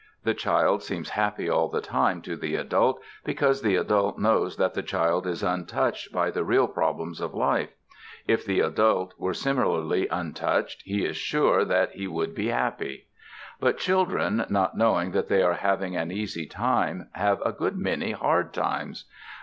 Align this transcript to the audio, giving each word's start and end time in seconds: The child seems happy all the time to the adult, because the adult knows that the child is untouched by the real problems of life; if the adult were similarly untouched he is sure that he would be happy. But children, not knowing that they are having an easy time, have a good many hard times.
The 0.23 0.33
child 0.33 0.81
seems 0.81 1.09
happy 1.11 1.47
all 1.47 1.67
the 1.67 1.79
time 1.79 2.23
to 2.23 2.35
the 2.35 2.55
adult, 2.55 2.99
because 3.23 3.61
the 3.61 3.75
adult 3.75 4.17
knows 4.17 4.57
that 4.57 4.73
the 4.73 4.81
child 4.81 5.27
is 5.27 5.43
untouched 5.43 6.11
by 6.11 6.31
the 6.31 6.43
real 6.43 6.67
problems 6.67 7.21
of 7.21 7.35
life; 7.35 7.69
if 8.27 8.43
the 8.43 8.61
adult 8.61 9.13
were 9.19 9.35
similarly 9.35 10.07
untouched 10.07 10.81
he 10.85 11.05
is 11.05 11.17
sure 11.17 11.63
that 11.65 11.91
he 11.91 12.07
would 12.07 12.33
be 12.33 12.47
happy. 12.47 13.09
But 13.59 13.77
children, 13.77 14.43
not 14.49 14.75
knowing 14.75 15.11
that 15.11 15.27
they 15.27 15.43
are 15.43 15.53
having 15.53 15.95
an 15.95 16.11
easy 16.11 16.47
time, 16.47 17.09
have 17.11 17.39
a 17.43 17.51
good 17.51 17.77
many 17.77 18.13
hard 18.13 18.55
times. 18.55 19.05